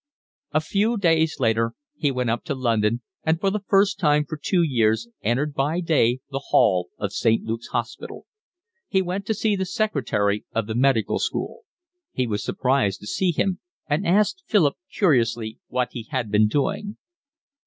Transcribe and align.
A 0.51 0.61
few 0.61 0.97
days 0.97 1.39
later 1.39 1.73
he 1.95 2.09
went 2.09 2.31
up 2.31 2.43
to 2.45 2.55
London, 2.55 3.03
and 3.23 3.39
for 3.39 3.51
the 3.51 3.61
first 3.67 3.99
time 3.99 4.25
for 4.25 4.35
two 4.35 4.63
years 4.63 5.07
entered 5.21 5.53
by 5.53 5.79
day 5.79 6.21
the 6.31 6.41
hall 6.47 6.89
of 6.97 7.13
St. 7.13 7.43
Luke's 7.43 7.67
Hospital. 7.67 8.25
He 8.87 9.03
went 9.03 9.27
to 9.27 9.35
see 9.35 9.55
the 9.55 9.63
secretary 9.63 10.43
of 10.53 10.65
the 10.65 10.73
Medical 10.73 11.19
School; 11.19 11.65
he 12.13 12.25
was 12.25 12.43
surprised 12.43 12.99
to 13.01 13.05
see 13.05 13.29
him 13.29 13.59
and 13.87 14.07
asked 14.07 14.41
Philip 14.47 14.73
curiously 14.91 15.59
what 15.67 15.89
he 15.91 16.07
had 16.09 16.31
been 16.31 16.47
doing. 16.47 16.97